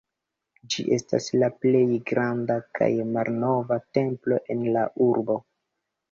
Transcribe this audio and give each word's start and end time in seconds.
Ĝi 0.75 0.83
estas 0.95 1.25
la 1.41 1.49
plej 1.65 1.81
granda 2.11 2.55
kaj 2.79 2.87
malnova 3.17 3.77
templo 3.99 4.39
en 4.55 4.65
la 4.79 4.87
urbo. 5.09 5.37